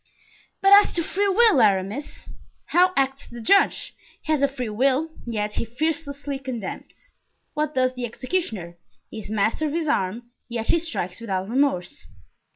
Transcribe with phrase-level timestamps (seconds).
[0.63, 2.31] "But as to free will, Aramis?"
[2.65, 3.93] "How acts the judge?
[4.23, 7.11] He has a free will, yet he fearlessly condemns.
[7.53, 8.79] What does the executioner?
[9.11, 12.07] He is master of his arm, yet he strikes without remorse."